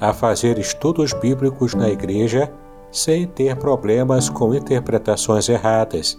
a 0.00 0.12
fazer 0.12 0.58
estudos 0.58 1.12
bíblicos 1.12 1.74
na 1.74 1.88
igreja 1.88 2.50
sem 2.90 3.26
ter 3.26 3.56
problemas 3.56 4.28
com 4.28 4.54
interpretações 4.54 5.48
erradas. 5.48 6.18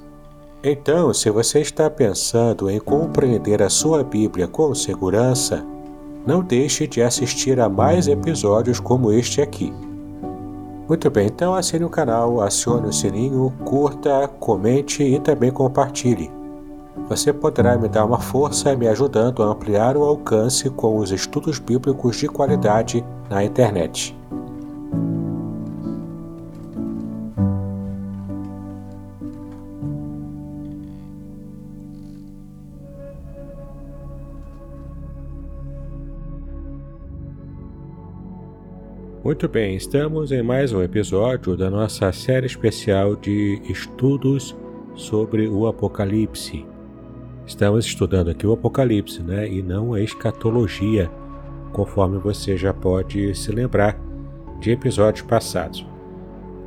Então, 0.63 1.11
se 1.13 1.29
você 1.31 1.59
está 1.59 1.89
pensando 1.89 2.69
em 2.69 2.79
compreender 2.79 3.63
a 3.63 3.69
sua 3.69 4.03
Bíblia 4.03 4.47
com 4.47 4.75
segurança, 4.75 5.65
não 6.25 6.43
deixe 6.43 6.85
de 6.85 7.01
assistir 7.01 7.59
a 7.59 7.67
mais 7.67 8.07
episódios 8.07 8.79
como 8.79 9.11
este 9.11 9.41
aqui. 9.41 9.73
Muito 10.87 11.09
bem, 11.09 11.27
então 11.27 11.55
assine 11.55 11.83
o 11.83 11.89
canal, 11.89 12.41
acione 12.41 12.87
o 12.87 12.93
sininho, 12.93 13.51
curta, 13.65 14.27
comente 14.39 15.01
e 15.01 15.19
também 15.19 15.49
compartilhe. 15.49 16.29
Você 17.09 17.33
poderá 17.33 17.77
me 17.77 17.87
dar 17.87 18.05
uma 18.05 18.19
força 18.19 18.75
me 18.75 18.87
ajudando 18.87 19.41
a 19.41 19.47
ampliar 19.47 19.97
o 19.97 20.03
alcance 20.03 20.69
com 20.69 20.97
os 20.97 21.11
estudos 21.11 21.57
bíblicos 21.57 22.17
de 22.17 22.27
qualidade 22.27 23.03
na 23.31 23.45
internet. 23.45 24.13
Muito 39.23 39.47
bem, 39.47 39.77
estamos 39.77 40.33
em 40.33 40.43
mais 40.43 40.73
um 40.73 40.83
episódio 40.83 41.55
da 41.55 41.69
nossa 41.69 42.11
série 42.11 42.47
especial 42.47 43.15
de 43.15 43.61
estudos 43.69 44.53
sobre 44.93 45.47
o 45.47 45.67
Apocalipse. 45.67 46.65
Estamos 47.47 47.85
estudando 47.85 48.29
aqui 48.29 48.45
o 48.45 48.51
Apocalipse, 48.51 49.23
né, 49.23 49.47
e 49.47 49.61
não 49.61 49.93
a 49.93 50.01
escatologia, 50.01 51.09
conforme 51.71 52.17
você 52.17 52.57
já 52.57 52.73
pode 52.73 53.33
se 53.35 53.51
lembrar 53.51 53.99
de 54.59 54.71
episódios 54.71 55.25
passados. 55.25 55.85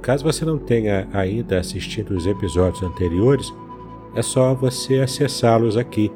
Caso 0.03 0.25
você 0.25 0.45
não 0.45 0.59
tenha 0.59 1.09
ainda 1.13 1.59
assistido 1.59 2.15
os 2.15 2.27
episódios 2.27 2.83
anteriores, 2.83 3.53
é 4.15 4.23
só 4.23 4.55
você 4.55 5.01
acessá-los 5.01 5.77
aqui, 5.77 6.13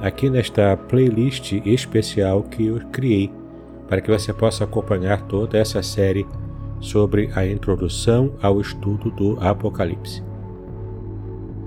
aqui 0.00 0.30
nesta 0.30 0.76
playlist 0.76 1.52
especial 1.64 2.42
que 2.44 2.66
eu 2.66 2.80
criei 2.92 3.32
para 3.88 4.00
que 4.00 4.10
você 4.10 4.32
possa 4.32 4.64
acompanhar 4.64 5.22
toda 5.22 5.58
essa 5.58 5.82
série 5.82 6.26
sobre 6.80 7.30
a 7.34 7.46
introdução 7.46 8.32
ao 8.42 8.60
estudo 8.60 9.10
do 9.10 9.38
Apocalipse. 9.40 10.22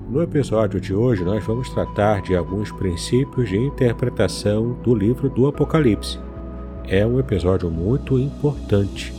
No 0.08 0.22
episódio 0.22 0.80
de 0.80 0.94
hoje, 0.94 1.24
nós 1.24 1.44
vamos 1.44 1.70
tratar 1.70 2.20
de 2.20 2.34
alguns 2.34 2.72
princípios 2.72 3.48
de 3.48 3.56
interpretação 3.56 4.72
do 4.82 4.94
livro 4.94 5.28
do 5.28 5.46
Apocalipse. 5.46 6.18
É 6.92 7.06
um 7.06 7.20
episódio 7.20 7.70
muito 7.70 8.18
importante. 8.18 9.14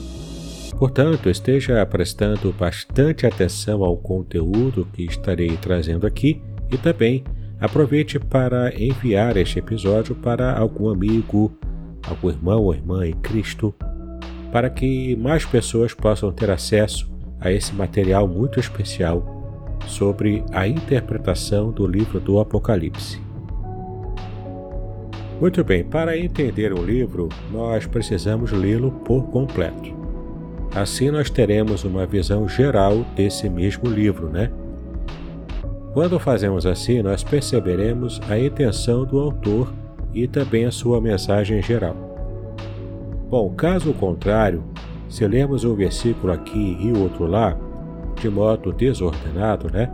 Portanto, 0.78 1.30
esteja 1.30 1.86
prestando 1.86 2.52
bastante 2.52 3.26
atenção 3.26 3.82
ao 3.82 3.96
conteúdo 3.96 4.86
que 4.92 5.04
estarei 5.04 5.56
trazendo 5.56 6.06
aqui 6.06 6.42
e 6.70 6.78
também 6.78 7.24
aproveite 7.62 8.20
para 8.20 8.78
enviar 8.78 9.38
este 9.38 9.60
episódio 9.60 10.14
para 10.14 10.52
algum 10.52 10.90
amigo, 10.90 11.58
algum 12.06 12.30
irmão 12.30 12.62
ou 12.62 12.74
irmã 12.74 13.08
em 13.08 13.14
Cristo, 13.14 13.74
para 14.52 14.70
que 14.70 15.16
mais 15.16 15.46
pessoas 15.46 15.94
possam 15.94 16.30
ter 16.30 16.52
acesso 16.52 17.10
a 17.40 17.54
esse 17.54 17.74
material 17.74 18.28
muito 18.28 18.60
especial 18.60 19.80
sobre 19.88 20.44
a 20.52 20.68
interpretação 20.68 21.72
do 21.72 21.88
livro 21.88 22.20
do 22.20 22.38
Apocalipse. 22.38 23.31
Muito 25.42 25.64
bem, 25.64 25.84
para 25.84 26.16
entender 26.16 26.72
o 26.72 26.86
livro, 26.86 27.28
nós 27.52 27.88
precisamos 27.88 28.52
lê-lo 28.52 28.92
por 28.92 29.24
completo. 29.32 29.92
Assim 30.76 31.10
nós 31.10 31.32
teremos 31.32 31.84
uma 31.84 32.06
visão 32.06 32.48
geral 32.48 33.04
desse 33.16 33.50
mesmo 33.50 33.90
livro, 33.90 34.30
né? 34.30 34.52
Quando 35.94 36.20
fazemos 36.20 36.68
assim, 36.68 37.02
nós 37.02 37.24
perceberemos 37.24 38.22
a 38.30 38.38
intenção 38.38 39.04
do 39.04 39.20
autor 39.20 39.74
e 40.14 40.28
também 40.28 40.66
a 40.66 40.72
sua 40.72 41.02
mensagem 41.02 41.60
geral. 41.60 41.96
Bom, 43.28 43.50
caso 43.50 43.96
contrário, 43.96 44.64
se 45.10 45.26
lermos 45.26 45.64
um 45.64 45.74
versículo 45.74 46.32
aqui 46.32 46.78
e 46.80 46.94
outro 46.96 47.26
lá, 47.26 47.58
de 48.22 48.30
modo 48.30 48.72
desordenado, 48.72 49.74
né? 49.74 49.92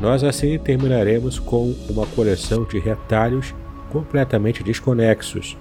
Nós 0.00 0.24
assim 0.24 0.58
terminaremos 0.58 1.38
com 1.38 1.72
uma 1.88 2.06
coleção 2.06 2.64
de 2.64 2.80
retalhos 2.80 3.54
completamente 3.90 4.62
desconexos, 4.62 5.56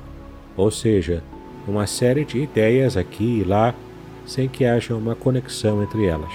ou 0.56 0.72
seja, 0.72 1.24
uma 1.68 1.86
série 1.86 2.24
de 2.24 2.40
ideias 2.40 2.96
aqui 2.96 3.42
e 3.42 3.44
lá 3.44 3.74
sem 4.26 4.48
que 4.48 4.66
haja 4.66 4.96
uma 4.96 5.16
conexão 5.16 5.84
entre 5.84 6.06
elas. 6.06 6.32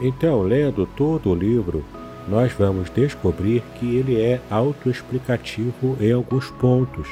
Então, 0.00 0.42
lendo 0.42 0.86
todo 0.86 1.30
o 1.30 1.34
livro, 1.34 1.84
nós 2.28 2.52
vamos 2.52 2.90
descobrir 2.90 3.62
que 3.78 3.96
ele 3.96 4.20
é 4.20 4.40
autoexplicativo 4.50 5.96
em 6.00 6.12
alguns 6.12 6.50
pontos, 6.50 7.08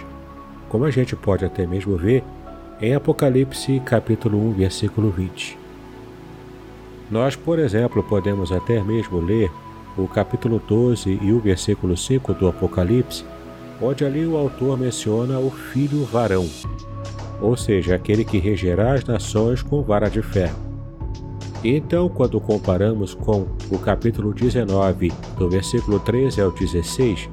como 0.68 0.84
a 0.84 0.90
gente 0.90 1.16
pode 1.16 1.44
até 1.44 1.66
mesmo 1.66 1.96
ver 1.96 2.22
em 2.80 2.94
Apocalipse 2.94 3.80
capítulo 3.84 4.38
1, 4.50 4.52
versículo 4.52 5.10
20. 5.10 5.58
Nós, 7.10 7.34
por 7.34 7.58
exemplo, 7.58 8.02
podemos 8.02 8.52
até 8.52 8.82
mesmo 8.82 9.20
ler 9.20 9.50
o 9.96 10.06
capítulo 10.06 10.60
12 10.66 11.18
e 11.22 11.32
o 11.32 11.40
versículo 11.40 11.96
5 11.96 12.34
do 12.34 12.48
Apocalipse, 12.48 13.24
onde 13.80 14.04
ali 14.04 14.26
o 14.26 14.36
autor 14.36 14.78
menciona 14.78 15.38
o 15.38 15.50
filho 15.50 16.04
varão, 16.04 16.48
ou 17.40 17.56
seja, 17.56 17.94
aquele 17.94 18.24
que 18.24 18.38
regerá 18.38 18.94
as 18.94 19.04
nações 19.04 19.62
com 19.62 19.82
vara 19.82 20.08
de 20.08 20.22
ferro. 20.22 20.58
Então, 21.64 22.08
quando 22.08 22.40
comparamos 22.40 23.14
com 23.14 23.46
o 23.70 23.78
capítulo 23.78 24.32
19, 24.32 25.12
do 25.36 25.48
versículo 25.48 25.98
13 25.98 26.40
ao 26.40 26.50
16, 26.50 27.28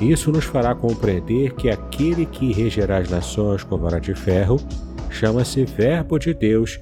isso 0.00 0.30
nos 0.30 0.44
fará 0.44 0.74
compreender 0.74 1.54
que 1.54 1.68
aquele 1.68 2.24
que 2.24 2.52
regerá 2.52 2.98
as 2.98 3.10
nações 3.10 3.62
com 3.62 3.76
vara 3.76 4.00
de 4.00 4.14
ferro 4.14 4.56
chama-se 5.10 5.64
Verbo 5.64 6.18
de 6.18 6.32
Deus, 6.32 6.80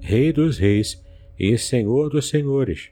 Rei 0.00 0.32
dos 0.32 0.58
Reis 0.58 1.02
e 1.38 1.56
Senhor 1.56 2.10
dos 2.10 2.28
Senhores. 2.28 2.90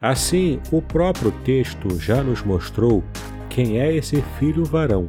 Assim, 0.00 0.60
o 0.70 0.80
próprio 0.80 1.32
texto 1.44 1.98
já 1.98 2.22
nos 2.22 2.40
mostrou 2.44 3.02
quem 3.50 3.80
é 3.80 3.92
esse 3.92 4.22
filho 4.38 4.64
varão. 4.64 5.08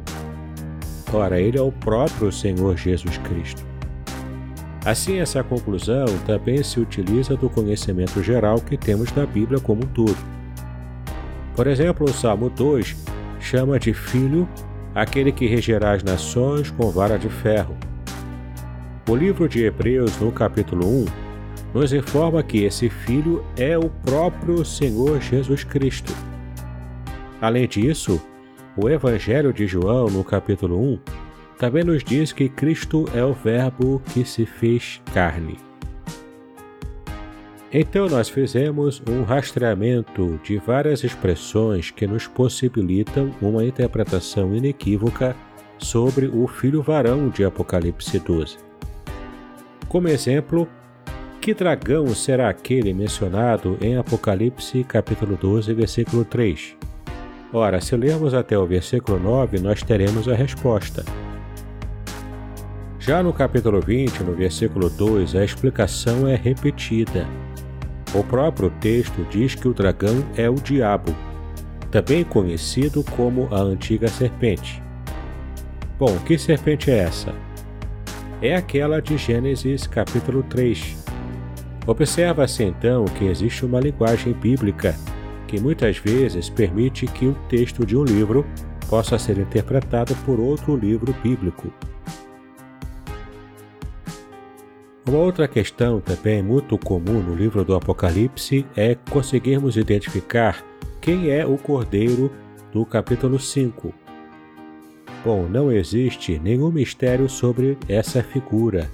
Ora, 1.12 1.40
ele 1.40 1.56
é 1.56 1.62
o 1.62 1.70
próprio 1.70 2.32
Senhor 2.32 2.76
Jesus 2.76 3.16
Cristo. 3.18 3.64
Assim, 4.84 5.20
essa 5.20 5.44
conclusão 5.44 6.06
também 6.26 6.60
se 6.64 6.80
utiliza 6.80 7.36
do 7.36 7.48
conhecimento 7.48 8.20
geral 8.20 8.60
que 8.60 8.76
temos 8.76 9.12
da 9.12 9.24
Bíblia 9.24 9.60
como 9.60 9.84
um 9.84 9.86
todo. 9.86 10.18
Por 11.54 11.68
exemplo, 11.68 12.06
o 12.10 12.12
Salmo 12.12 12.50
2 12.50 12.96
chama 13.38 13.78
de 13.78 13.94
filho 13.94 14.48
aquele 14.92 15.30
que 15.30 15.46
regerá 15.46 15.92
as 15.92 16.02
nações 16.02 16.68
com 16.72 16.90
vara 16.90 17.16
de 17.16 17.28
ferro. 17.28 17.76
O 19.08 19.14
livro 19.14 19.48
de 19.48 19.62
Hebreus, 19.62 20.18
no 20.18 20.32
capítulo 20.32 20.84
1, 20.84 21.04
nos 21.74 21.92
informa 21.92 22.42
que 22.42 22.64
esse 22.64 22.88
Filho 22.88 23.44
é 23.56 23.78
o 23.78 23.88
próprio 23.88 24.64
Senhor 24.64 25.20
Jesus 25.20 25.64
Cristo. 25.64 26.12
Além 27.40 27.66
disso, 27.68 28.20
o 28.76 28.88
Evangelho 28.88 29.52
de 29.52 29.66
João, 29.66 30.06
no 30.08 30.24
capítulo 30.24 30.78
1, 30.78 30.98
também 31.58 31.84
nos 31.84 32.02
diz 32.02 32.32
que 32.32 32.48
Cristo 32.48 33.04
é 33.14 33.24
o 33.24 33.32
Verbo 33.32 34.02
que 34.12 34.24
se 34.24 34.46
fez 34.46 35.00
carne. 35.12 35.58
Então, 37.72 38.08
nós 38.08 38.28
fizemos 38.28 39.00
um 39.08 39.22
rastreamento 39.22 40.40
de 40.42 40.58
várias 40.58 41.04
expressões 41.04 41.90
que 41.90 42.04
nos 42.06 42.26
possibilitam 42.26 43.30
uma 43.40 43.64
interpretação 43.64 44.54
inequívoca 44.54 45.36
sobre 45.78 46.26
o 46.26 46.48
Filho 46.48 46.82
Varão 46.82 47.28
de 47.28 47.44
Apocalipse 47.44 48.18
12. 48.18 48.58
Como 49.88 50.08
exemplo, 50.08 50.68
que 51.40 51.54
dragão 51.54 52.06
será 52.14 52.50
aquele 52.50 52.92
mencionado 52.92 53.78
em 53.80 53.96
Apocalipse 53.96 54.84
capítulo 54.84 55.36
12, 55.36 55.72
versículo 55.72 56.22
3? 56.22 56.76
Ora, 57.50 57.80
se 57.80 57.96
lermos 57.96 58.34
até 58.34 58.58
o 58.58 58.66
versículo 58.66 59.18
9, 59.18 59.58
nós 59.58 59.82
teremos 59.82 60.28
a 60.28 60.34
resposta. 60.34 61.02
Já 62.98 63.22
no 63.22 63.32
capítulo 63.32 63.80
20, 63.80 64.22
no 64.22 64.34
versículo 64.34 64.90
2, 64.90 65.34
a 65.34 65.42
explicação 65.42 66.28
é 66.28 66.36
repetida. 66.36 67.26
O 68.14 68.22
próprio 68.22 68.68
texto 68.78 69.26
diz 69.30 69.54
que 69.54 69.66
o 69.66 69.72
dragão 69.72 70.22
é 70.36 70.50
o 70.50 70.54
diabo, 70.54 71.16
também 71.90 72.22
conhecido 72.22 73.02
como 73.16 73.48
a 73.50 73.60
antiga 73.60 74.08
serpente. 74.08 74.82
Bom, 75.98 76.18
que 76.18 76.36
serpente 76.36 76.90
é 76.90 76.98
essa? 76.98 77.34
É 78.42 78.54
aquela 78.54 79.00
de 79.00 79.16
Gênesis 79.16 79.86
capítulo 79.86 80.42
3. 80.42 80.99
Observa-se 81.90 82.62
então 82.62 83.04
que 83.04 83.24
existe 83.24 83.66
uma 83.66 83.80
linguagem 83.80 84.32
bíblica 84.32 84.94
que 85.48 85.58
muitas 85.58 85.98
vezes 85.98 86.48
permite 86.48 87.04
que 87.08 87.26
o 87.26 87.34
texto 87.48 87.84
de 87.84 87.96
um 87.96 88.04
livro 88.04 88.46
possa 88.88 89.18
ser 89.18 89.38
interpretado 89.38 90.14
por 90.24 90.38
outro 90.38 90.76
livro 90.76 91.12
bíblico. 91.20 91.72
Uma 95.04 95.18
outra 95.18 95.48
questão 95.48 96.00
também 96.00 96.40
muito 96.40 96.78
comum 96.78 97.20
no 97.20 97.34
livro 97.34 97.64
do 97.64 97.74
Apocalipse 97.74 98.64
é 98.76 98.94
conseguirmos 99.10 99.76
identificar 99.76 100.64
quem 101.00 101.30
é 101.30 101.44
o 101.44 101.58
Cordeiro 101.58 102.30
do 102.72 102.86
capítulo 102.86 103.36
5. 103.36 103.92
Bom, 105.24 105.48
não 105.48 105.72
existe 105.72 106.38
nenhum 106.38 106.70
mistério 106.70 107.28
sobre 107.28 107.76
essa 107.88 108.22
figura, 108.22 108.88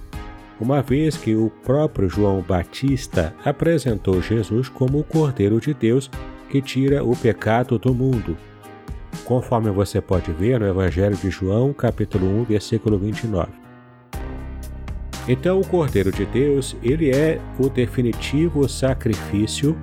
uma 0.61 0.81
vez 0.81 1.17
que 1.17 1.35
o 1.35 1.51
próprio 1.63 2.09
João 2.09 2.41
Batista 2.41 3.35
apresentou 3.45 4.23
Jesus 4.23 4.69
como 4.69 4.99
o 4.99 5.05
Cordeiro 5.05 5.61
de 5.61 5.75
Deus 5.75 6.11
que 6.49 6.63
tira 6.63 7.05
o 7.05 7.15
pecado 7.15 7.79
do 7.79 7.95
mundo, 7.95 8.37
conforme 9.25 9.71
você 9.71 10.01
pode 10.01 10.33
ver 10.33 10.61
no 10.61 10.67
Evangelho 10.67 11.17
de 11.17 11.31
João, 11.31 11.73
capítulo 11.73 12.27
1, 12.41 12.45
versículo 12.45 12.99
29. 12.99 13.49
Então, 15.29 15.61
o 15.61 15.67
Cordeiro 15.67 16.13
de 16.13 16.25
Deus, 16.25 16.77
ele 16.83 17.11
é 17.11 17.41
o 17.59 17.69
definitivo 17.69 18.69
sacrifício, 18.69 19.77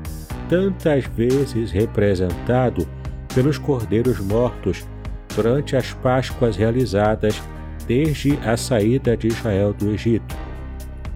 tantas 0.48 1.06
vezes 1.06 1.70
representado 1.70 2.88
pelos 3.36 3.58
cordeiros 3.58 4.20
mortos 4.20 4.88
durante 5.36 5.76
as 5.76 5.94
Páscoas 5.94 6.56
realizadas 6.56 7.42
desde 7.86 8.38
a 8.46 8.56
saída 8.56 9.18
de 9.18 9.28
Israel 9.28 9.74
do 9.74 9.92
Egito, 9.92 10.43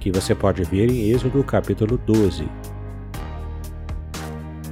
que 0.07 0.11
você 0.11 0.33
pode 0.33 0.63
ver 0.63 0.89
em 0.89 1.11
Êxodo 1.11 1.43
capítulo 1.43 1.97
12. 1.97 2.47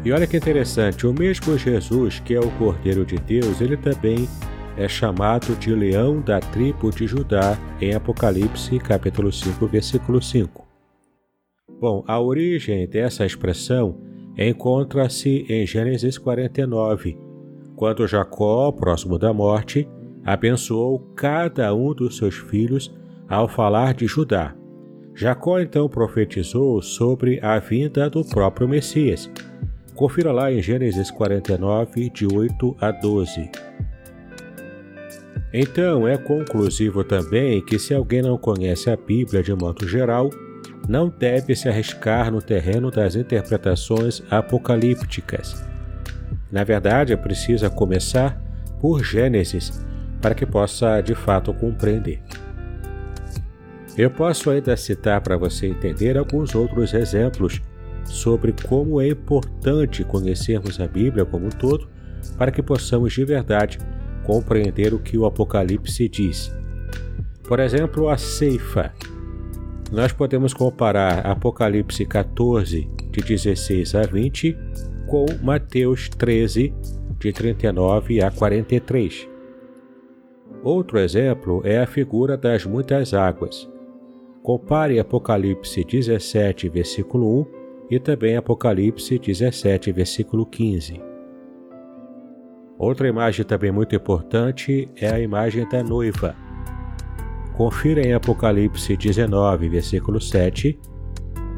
E 0.06 0.12
olha 0.12 0.26
que 0.26 0.38
interessante, 0.38 1.06
o 1.06 1.14
mesmo 1.14 1.58
Jesus, 1.58 2.22
que 2.22 2.36
é 2.36 2.40
o 2.40 2.50
Cordeiro 2.52 3.06
de 3.06 3.18
Deus, 3.18 3.60
ele 3.60 3.76
também 3.76 4.30
é 4.78 4.88
chamado 4.88 5.56
de 5.58 5.74
leão 5.74 6.22
da 6.22 6.40
tribo 6.40 6.90
de 6.90 7.06
Judá 7.06 7.58
em 7.82 7.94
Apocalipse 7.94 8.80
capítulo 8.80 9.30
5, 9.32 9.68
versículo 9.68 10.22
5. 10.22 10.66
Bom, 11.82 12.04
a 12.08 12.18
origem 12.18 12.88
dessa 12.88 13.26
expressão 13.26 14.00
encontra-se 14.38 15.46
em 15.50 15.66
Gênesis 15.66 16.18
49, 16.18 17.18
quando 17.76 18.08
Jacó, 18.08 18.72
próximo 18.72 19.20
da 19.20 19.34
morte, 19.34 19.86
abençoou 20.24 21.00
cada 21.14 21.74
um 21.76 21.94
dos 21.94 22.16
seus 22.16 22.36
filhos 22.36 22.96
ao 23.28 23.50
falar 23.50 23.94
de 23.94 24.08
Judá. 24.08 24.56
Jacó 25.16 25.62
então 25.62 25.88
profetizou 25.88 26.82
sobre 26.82 27.40
a 27.42 27.58
vinda 27.58 28.10
do 28.10 28.24
próprio 28.26 28.68
Messias. 28.68 29.32
Confira 29.94 30.34
lá 30.34 30.52
em 30.52 30.62
Gênesis 30.62 31.10
49, 31.10 32.10
de 32.10 32.28
8 32.28 32.76
a 32.82 32.92
12. 32.92 33.50
Então, 35.54 36.06
é 36.06 36.18
conclusivo 36.18 37.02
também 37.06 37.64
que 37.64 37.80
se 37.80 37.94
alguém 37.94 38.22
não 38.22 38.38
conhece 38.38 38.90
a 38.90 38.98
Bíblia 38.98 39.42
de 39.42 39.54
modo 39.54 39.88
geral, 39.88 40.30
não 40.86 41.08
deve 41.08 41.56
se 41.56 41.70
arriscar 41.70 42.30
no 42.30 42.42
terreno 42.42 42.92
das 42.92 43.16
interpretações 43.16 44.22
apocalípticas. 44.30 45.66
Na 46.52 46.66
verdade, 46.66 47.16
precisa 47.16 47.70
começar 47.70 48.38
por 48.82 49.02
Gênesis 49.02 49.82
para 50.22 50.36
que 50.36 50.46
possa 50.46 51.00
de 51.00 51.16
fato 51.16 51.54
compreender. 51.54 52.22
Eu 53.98 54.12
posso 54.12 54.50
ainda 54.50 54.76
citar 54.76 55.22
para 55.22 55.38
você 55.38 55.68
entender 55.68 56.18
alguns 56.18 56.54
outros 56.54 56.94
exemplos 56.94 57.62
sobre 58.04 58.54
como 58.68 59.00
é 59.00 59.08
importante 59.10 60.04
conhecermos 60.04 60.80
a 60.82 60.88
Bíblia 60.88 61.26
como 61.26 61.46
um 61.46 61.50
todo 61.50 61.88
para 62.38 62.52
que 62.52 62.62
possamos 62.62 63.14
de 63.14 63.24
verdade 63.24 63.78
compreender 64.26 64.94
o 64.94 65.00
que 65.00 65.18
o 65.18 65.26
Apocalipse 65.26 66.10
diz. 66.10 66.54
Por 67.48 67.60
exemplo, 67.60 68.10
a 68.10 68.18
ceifa. 68.18 68.92
Nós 69.92 70.12
podemos 70.12 70.54
comparar 70.54 71.26
Apocalipse 71.26 72.06
14, 72.06 72.90
de 73.12 73.22
16 73.22 73.96
a 73.96 74.02
20, 74.02 74.58
com 75.08 75.26
Mateus 75.42 76.10
13, 76.10 76.74
de 77.20 77.32
39 77.32 78.22
a 78.22 78.32
43. 78.32 79.30
Outro 80.64 80.98
exemplo 80.98 81.62
é 81.64 81.80
a 81.80 81.86
figura 81.86 82.36
das 82.36 82.66
muitas 82.66 83.14
águas. 83.14 83.70
Compare 84.46 85.00
Apocalipse 85.00 85.84
17, 85.84 86.70
versículo 86.70 87.42
1 87.42 87.46
e 87.90 88.00
também 88.00 88.38
Apocalipse 88.38 89.18
17, 89.18 89.92
versículo 89.92 90.46
15. 90.46 91.02
Outra 92.78 93.08
imagem 93.08 93.44
também 93.44 93.72
muito 93.72 93.96
importante 93.96 94.88
é 94.98 95.10
a 95.10 95.20
imagem 95.20 95.68
da 95.68 95.82
noiva. 95.82 96.36
Confira 97.58 98.06
em 98.06 98.14
Apocalipse 98.14 98.96
19, 98.96 99.68
versículo 99.68 100.22
7, 100.22 100.80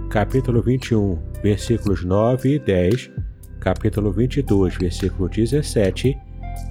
capítulo 0.10 0.62
21, 0.62 1.20
versículos 1.44 2.06
9 2.06 2.54
e 2.54 2.58
10, 2.58 3.12
capítulo 3.60 4.14
22, 4.14 4.78
versículo 4.78 5.28
17 5.28 6.18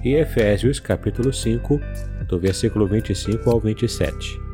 e 0.03 0.15
Efésios, 0.15 0.79
capítulo 0.79 1.31
5, 1.31 1.79
do 2.27 2.39
versículo 2.39 2.87
25 2.87 3.51
ao 3.51 3.59
27. 3.59 4.46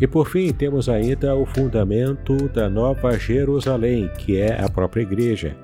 E 0.00 0.06
por 0.06 0.28
fim, 0.28 0.52
temos 0.52 0.88
ainda 0.88 1.34
o 1.34 1.44
fundamento 1.44 2.48
da 2.48 2.68
Nova 2.68 3.18
Jerusalém, 3.18 4.10
que 4.18 4.38
é 4.38 4.60
a 4.60 4.68
própria 4.68 5.02
igreja 5.02 5.56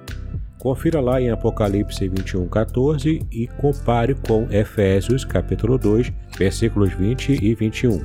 Confira 0.65 0.99
lá 0.99 1.21
em 1.21 1.31
Apocalipse 1.31 2.09
21:14 2.09 3.27
e 3.31 3.47
compare 3.49 4.15
com 4.15 4.49
Efésios 4.51 5.23
capítulo 5.23 5.77
2, 5.77 6.11
versículos 6.39 6.95
20 6.95 7.33
e 7.33 7.55
21. 7.55 8.03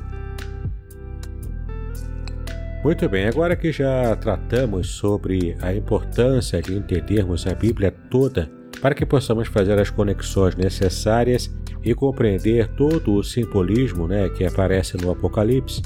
Muito 2.84 3.08
bem, 3.08 3.26
agora 3.26 3.56
que 3.56 3.72
já 3.72 4.14
tratamos 4.14 4.90
sobre 4.90 5.56
a 5.62 5.74
importância 5.74 6.60
de 6.60 6.76
entendermos 6.76 7.46
a 7.46 7.54
Bíblia 7.54 7.94
toda 8.10 8.50
para 8.82 8.94
que 8.94 9.06
possamos 9.06 9.48
fazer 9.48 9.80
as 9.80 9.88
conexões 9.88 10.54
necessárias 10.54 11.50
e 11.82 11.94
compreender 11.94 12.68
todo 12.76 13.14
o 13.14 13.24
simbolismo 13.24 14.06
né, 14.06 14.28
que 14.28 14.44
aparece 14.44 14.98
no 14.98 15.10
Apocalipse, 15.10 15.80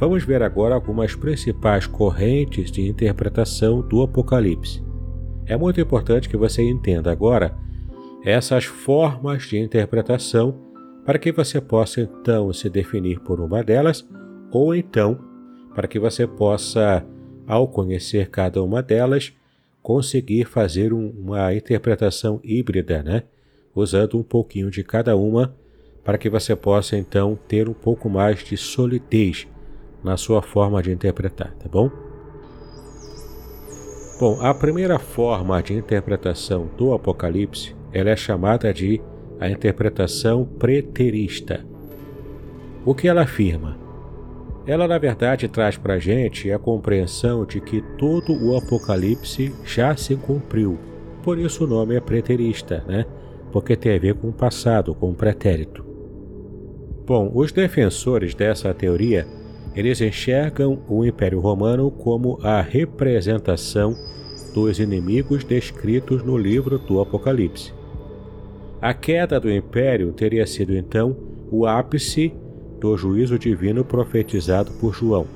vamos 0.00 0.24
ver 0.24 0.42
agora 0.42 0.74
algumas 0.74 1.14
principais 1.14 1.86
correntes 1.86 2.70
de 2.70 2.80
interpretação 2.88 3.82
do 3.82 4.00
Apocalipse. 4.00 4.82
É 5.44 5.58
muito 5.58 5.78
importante 5.78 6.26
que 6.26 6.38
você 6.38 6.62
entenda 6.62 7.12
agora 7.12 7.54
essas 8.24 8.64
formas 8.64 9.42
de 9.42 9.58
interpretação 9.58 10.56
para 11.04 11.18
que 11.18 11.30
você 11.30 11.60
possa 11.60 12.00
então 12.00 12.50
se 12.50 12.70
definir 12.70 13.20
por 13.20 13.40
uma 13.40 13.62
delas 13.62 14.08
ou 14.50 14.74
então 14.74 15.20
para 15.74 15.86
que 15.86 15.98
você 15.98 16.26
possa, 16.26 17.04
ao 17.46 17.68
conhecer 17.68 18.30
cada 18.30 18.62
uma 18.62 18.82
delas, 18.82 19.34
conseguir 19.82 20.46
fazer 20.46 20.94
um, 20.94 21.10
uma 21.10 21.54
interpretação 21.54 22.40
híbrida, 22.42 23.02
né? 23.02 23.24
Usando 23.74 24.18
um 24.18 24.22
pouquinho 24.22 24.70
de 24.70 24.82
cada 24.82 25.14
uma 25.14 25.54
para 26.02 26.16
que 26.16 26.30
você 26.30 26.56
possa 26.56 26.96
então 26.96 27.38
ter 27.46 27.68
um 27.68 27.74
pouco 27.74 28.08
mais 28.08 28.42
de 28.42 28.56
solidez 28.56 29.46
na 30.02 30.16
sua 30.16 30.42
forma 30.42 30.82
de 30.82 30.92
interpretar, 30.92 31.54
tá 31.54 31.68
bom? 31.68 31.90
Bom, 34.18 34.38
a 34.40 34.52
primeira 34.52 34.98
forma 34.98 35.62
de 35.62 35.74
interpretação 35.74 36.68
do 36.76 36.92
Apocalipse 36.92 37.74
ela 37.92 38.10
é 38.10 38.16
chamada 38.16 38.72
de 38.72 39.00
a 39.38 39.48
interpretação 39.48 40.44
preterista. 40.44 41.64
O 42.84 42.94
que 42.94 43.08
ela 43.08 43.22
afirma? 43.22 43.78
Ela, 44.66 44.86
na 44.86 44.98
verdade, 44.98 45.48
traz 45.48 45.76
para 45.78 45.94
a 45.94 45.98
gente 45.98 46.52
a 46.52 46.58
compreensão 46.58 47.46
de 47.46 47.60
que 47.60 47.80
todo 47.96 48.32
o 48.32 48.56
Apocalipse 48.56 49.54
já 49.64 49.96
se 49.96 50.14
cumpriu. 50.16 50.78
Por 51.22 51.38
isso 51.38 51.64
o 51.64 51.66
nome 51.66 51.96
é 51.96 52.00
preterista, 52.00 52.84
né? 52.86 53.06
Porque 53.50 53.74
tem 53.74 53.96
a 53.96 53.98
ver 53.98 54.14
com 54.14 54.28
o 54.28 54.32
passado, 54.32 54.94
com 54.94 55.10
o 55.10 55.14
pretérito. 55.14 55.84
Bom, 57.06 57.32
os 57.34 57.50
defensores 57.50 58.34
dessa 58.34 58.72
teoria 58.72 59.26
eles 59.74 60.00
enxergam 60.00 60.82
o 60.88 61.04
Império 61.04 61.40
Romano 61.40 61.90
como 61.90 62.38
a 62.42 62.60
representação 62.60 63.96
dos 64.52 64.80
inimigos 64.80 65.44
descritos 65.44 66.22
no 66.22 66.36
livro 66.36 66.78
do 66.78 67.00
Apocalipse. 67.00 67.72
A 68.80 68.92
queda 68.94 69.38
do 69.38 69.50
Império 69.50 70.12
teria 70.12 70.46
sido 70.46 70.74
então 70.74 71.16
o 71.50 71.66
ápice 71.66 72.32
do 72.80 72.96
juízo 72.96 73.38
divino 73.38 73.84
profetizado 73.84 74.72
por 74.80 74.94
João. 74.94 75.26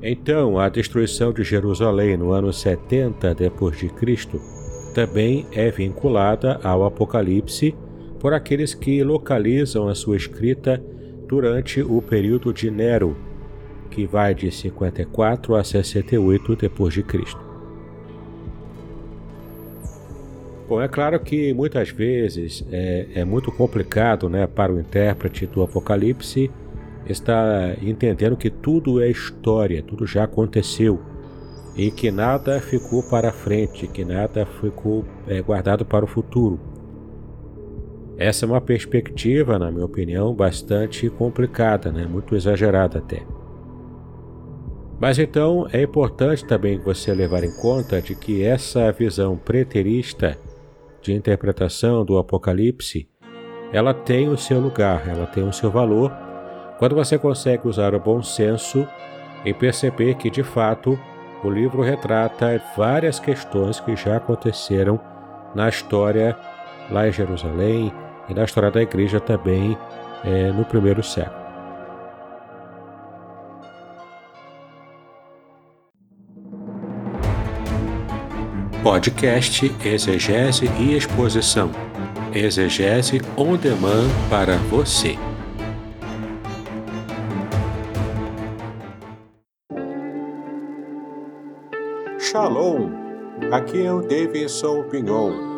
Então, 0.00 0.58
a 0.58 0.68
destruição 0.68 1.32
de 1.32 1.42
Jerusalém 1.42 2.16
no 2.16 2.32
ano 2.32 2.52
70 2.52 3.34
depois 3.34 3.78
de 3.78 3.88
Cristo 3.88 4.40
também 4.94 5.46
é 5.52 5.70
vinculada 5.70 6.60
ao 6.62 6.84
Apocalipse 6.84 7.74
por 8.20 8.32
aqueles 8.32 8.72
que 8.72 9.02
localizam 9.02 9.88
a 9.88 9.94
sua 9.94 10.16
escrita 10.16 10.82
durante 11.34 11.82
o 11.82 12.00
período 12.00 12.52
de 12.52 12.70
Nero, 12.70 13.16
que 13.90 14.06
vai 14.06 14.32
de 14.32 14.52
54 14.52 15.56
a 15.56 15.64
68 15.64 16.54
depois 16.54 16.94
de 16.94 17.02
Cristo. 17.02 17.40
Bom, 20.68 20.80
é 20.80 20.86
claro 20.86 21.18
que 21.18 21.52
muitas 21.52 21.90
vezes 21.90 22.64
é, 22.70 23.08
é 23.16 23.24
muito 23.24 23.50
complicado 23.50 24.28
né, 24.28 24.46
para 24.46 24.72
o 24.72 24.78
intérprete 24.78 25.44
do 25.44 25.60
Apocalipse 25.60 26.48
estar 27.04 27.82
entendendo 27.82 28.36
que 28.36 28.48
tudo 28.48 29.02
é 29.02 29.10
história, 29.10 29.82
tudo 29.82 30.06
já 30.06 30.22
aconteceu 30.22 31.00
e 31.76 31.90
que 31.90 32.12
nada 32.12 32.60
ficou 32.60 33.02
para 33.02 33.32
frente, 33.32 33.88
que 33.88 34.04
nada 34.04 34.46
ficou 34.46 35.04
é, 35.26 35.42
guardado 35.42 35.84
para 35.84 36.04
o 36.04 36.08
futuro. 36.08 36.60
Essa 38.16 38.46
é 38.46 38.48
uma 38.48 38.60
perspectiva, 38.60 39.58
na 39.58 39.70
minha 39.70 39.84
opinião, 39.84 40.32
bastante 40.32 41.10
complicada, 41.10 41.90
né? 41.90 42.06
muito 42.06 42.36
exagerada 42.36 42.98
até. 42.98 43.22
Mas 45.00 45.18
então 45.18 45.66
é 45.72 45.82
importante 45.82 46.46
também 46.46 46.78
você 46.78 47.12
levar 47.12 47.42
em 47.42 47.54
conta 47.56 48.00
de 48.00 48.14
que 48.14 48.44
essa 48.44 48.92
visão 48.92 49.36
preterista 49.36 50.38
de 51.02 51.12
interpretação 51.12 52.04
do 52.04 52.16
Apocalipse, 52.16 53.08
ela 53.72 53.92
tem 53.92 54.28
o 54.28 54.38
seu 54.38 54.60
lugar, 54.60 55.08
ela 55.08 55.26
tem 55.26 55.42
o 55.42 55.52
seu 55.52 55.70
valor, 55.70 56.12
quando 56.78 56.94
você 56.94 57.18
consegue 57.18 57.66
usar 57.66 57.94
o 57.94 58.00
bom 58.00 58.22
senso 58.22 58.86
e 59.44 59.52
perceber 59.52 60.14
que 60.14 60.30
de 60.30 60.44
fato 60.44 60.98
o 61.42 61.50
livro 61.50 61.82
retrata 61.82 62.62
várias 62.76 63.18
questões 63.18 63.80
que 63.80 63.96
já 63.96 64.16
aconteceram 64.16 64.98
na 65.54 65.68
história 65.68 66.36
lá 66.90 67.06
em 67.08 67.12
Jerusalém 67.12 67.92
e 68.28 68.34
na 68.34 68.44
história 68.44 68.70
da 68.70 68.82
igreja 68.82 69.20
também 69.20 69.76
é, 70.24 70.50
no 70.52 70.64
primeiro 70.64 71.02
século. 71.02 71.44
Podcast 78.82 79.74
Exegese 79.82 80.66
e 80.78 80.94
Exposição. 80.94 81.70
Exegese 82.34 83.20
on 83.36 83.56
demand 83.56 84.10
para 84.28 84.56
você. 84.68 85.16
Shalom! 92.18 92.90
Aqui 93.50 93.86
é 93.86 93.92
o 93.92 94.02
Davidson 94.02 94.82
Pignon. 94.90 95.53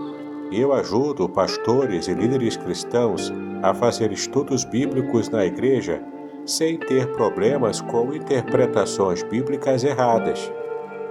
Eu 0.52 0.72
ajudo 0.72 1.28
pastores 1.28 2.06
e 2.06 2.14
líderes 2.14 2.56
cristãos 2.56 3.32
a 3.62 3.74
fazer 3.74 4.12
estudos 4.12 4.64
bíblicos 4.64 5.28
na 5.28 5.44
igreja 5.44 6.00
sem 6.46 6.78
ter 6.78 7.08
problemas 7.12 7.80
com 7.80 8.14
interpretações 8.14 9.24
bíblicas 9.24 9.82
erradas. 9.82 10.52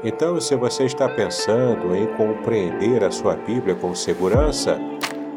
Então, 0.04 0.40
se 0.40 0.56
você 0.56 0.86
está 0.86 1.10
pensando 1.10 1.94
em 1.94 2.08
compreender 2.16 3.04
a 3.04 3.12
sua 3.12 3.36
Bíblia 3.36 3.76
com 3.76 3.94
segurança, 3.94 4.80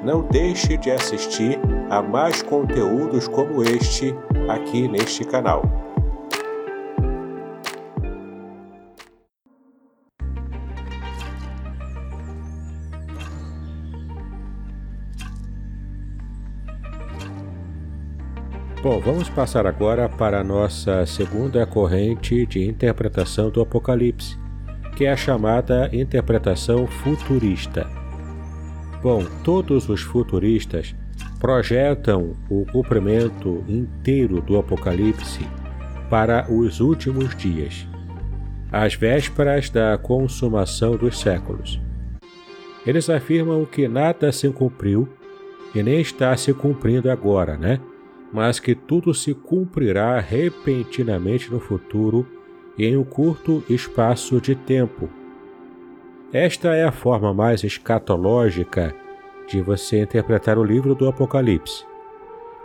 não 0.04 0.22
deixe 0.22 0.76
de 0.76 0.90
assistir 0.90 1.58
a 1.90 2.00
mais 2.00 2.42
conteúdos 2.42 3.26
como 3.26 3.62
este 3.62 4.14
aqui 4.48 4.86
neste 4.86 5.24
canal. 5.24 5.87
Bom, 18.82 19.00
vamos 19.00 19.28
passar 19.28 19.66
agora 19.66 20.08
para 20.08 20.40
a 20.40 20.44
nossa 20.44 21.04
segunda 21.04 21.66
corrente 21.66 22.46
de 22.46 22.64
interpretação 22.64 23.50
do 23.50 23.60
Apocalipse 23.60 24.38
que 24.98 25.04
é 25.04 25.12
a 25.12 25.16
chamada 25.16 25.88
interpretação 25.92 26.84
futurista. 26.88 27.86
Bom, 29.00 29.24
todos 29.44 29.88
os 29.88 30.02
futuristas 30.02 30.92
projetam 31.38 32.34
o 32.50 32.66
cumprimento 32.66 33.64
inteiro 33.68 34.42
do 34.42 34.58
Apocalipse 34.58 35.46
para 36.10 36.52
os 36.52 36.80
últimos 36.80 37.36
dias, 37.36 37.86
às 38.72 38.94
vésperas 38.94 39.70
da 39.70 39.96
consumação 39.96 40.96
dos 40.96 41.20
séculos. 41.20 41.80
Eles 42.84 43.08
afirmam 43.08 43.64
que 43.64 43.86
nada 43.86 44.32
se 44.32 44.48
cumpriu 44.50 45.08
e 45.72 45.80
nem 45.80 46.00
está 46.00 46.36
se 46.36 46.52
cumprindo 46.52 47.08
agora, 47.08 47.56
né? 47.56 47.78
Mas 48.32 48.60
que 48.60 48.74
tudo 48.74 49.14
se 49.14 49.34
cumprirá 49.34 50.20
repentinamente 50.20 51.50
no 51.50 51.58
futuro 51.58 52.26
em 52.78 52.96
um 52.96 53.04
curto 53.04 53.64
espaço 53.68 54.40
de 54.40 54.54
tempo. 54.54 55.08
Esta 56.32 56.74
é 56.74 56.84
a 56.84 56.92
forma 56.92 57.32
mais 57.32 57.64
escatológica 57.64 58.94
de 59.48 59.62
você 59.62 60.02
interpretar 60.02 60.58
o 60.58 60.64
livro 60.64 60.94
do 60.94 61.08
Apocalipse, 61.08 61.84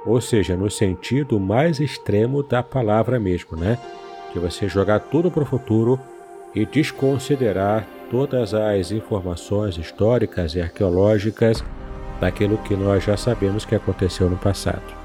ou 0.06 0.20
seja, 0.20 0.56
no 0.56 0.70
sentido 0.70 1.40
mais 1.40 1.80
extremo 1.80 2.44
da 2.44 2.62
palavra 2.62 3.20
mesmo, 3.20 3.58
né? 3.58 3.80
De 4.34 4.40
você 4.40 4.68
jogar 4.68 5.00
tudo 5.00 5.32
para 5.32 5.44
o 5.44 5.46
futuro 5.46 5.98
e 6.54 6.66
desconsiderar 6.66 7.88
todas 8.12 8.54
as 8.54 8.92
informações 8.92 9.78
históricas 9.78 10.56
e 10.56 10.62
arqueológicas 10.62 11.64
daquilo 12.20 12.58
que 12.60 12.76
nós 12.76 13.04
já 13.04 13.16
sabemos 13.16 13.66
que 13.66 13.76
aconteceu 13.76 14.30
no 14.30 14.38
passado. 14.38 15.03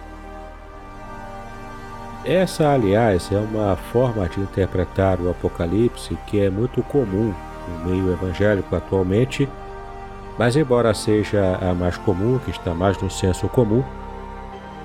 Essa, 2.28 2.75
aliás, 2.75 3.32
é 3.32 3.38
uma 3.38 3.75
forma 3.75 4.28
de 4.28 4.38
interpretar 4.38 5.18
o 5.18 5.30
Apocalipse 5.30 6.14
que 6.26 6.38
é 6.38 6.50
muito 6.50 6.82
comum 6.82 7.32
no 7.66 7.90
meio 7.90 8.12
evangélico 8.12 8.76
atualmente, 8.76 9.49
mas 10.38 10.54
embora 10.54 10.92
seja 10.92 11.56
a 11.56 11.73
mais 11.73 11.97
comum, 11.97 12.38
que 12.38 12.50
está 12.50 12.75
mais 12.75 13.00
no 13.00 13.11
senso 13.11 13.49
comum, 13.49 13.82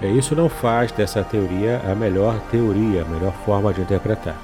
é, 0.01 0.07
isso 0.07 0.33
não 0.33 0.47
faz 0.47 0.93
dessa 0.93 1.21
teoria 1.21 1.81
a 1.85 1.93
melhor 1.93 2.39
teoria, 2.49 3.01
a 3.01 3.05
melhor 3.05 3.33
forma 3.45 3.73
de 3.73 3.81
interpretar. 3.81 4.37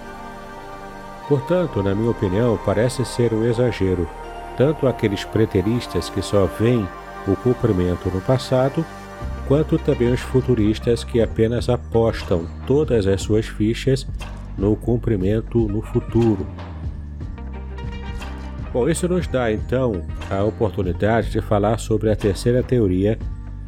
Portanto, 1.29 1.82
na 1.82 1.96
minha 1.96 2.12
opinião, 2.12 2.60
parece 2.65 3.06
ser 3.06 3.34
um 3.34 3.46
exagero, 3.46 4.10
tanto 4.58 4.86
aqueles 4.86 5.24
preteristas 5.24 6.10
que 6.10 6.22
só 6.22 6.48
veem 6.60 6.86
o 7.25 7.34
cumprimento 7.38 8.10
no 8.10 8.20
passado, 8.20 8.86
quanto 9.50 9.79
também 9.79 10.13
os 10.13 10.20
futuristas 10.20 11.03
que 11.03 11.20
apenas 11.20 11.70
apostam 11.70 12.46
todas 12.68 13.08
as 13.08 13.20
suas 13.20 13.48
fichas 13.48 14.06
no 14.56 14.75
cumprimento 14.75 15.68
no 15.68 15.82
futuro. 15.82 16.46
Bom, 18.72 18.88
isso 18.88 19.08
nos 19.08 19.25
dá 19.25 19.51
então 19.51 20.03
a 20.29 20.44
oportunidade 20.44 21.32
de 21.32 21.41
falar 21.41 21.79
sobre 21.79 22.12
a 22.12 22.15
terceira 22.15 22.62
teoria 22.62 23.18